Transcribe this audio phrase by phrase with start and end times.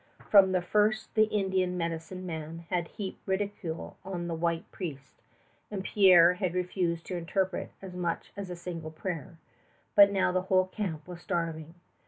[0.31, 5.21] From the first the Indian medicine man had heaped ridicule on the white priest,
[5.69, 9.37] and Pierre had refused to interpret as much as a single prayer;
[9.93, 11.75] but now the whole camp was starving.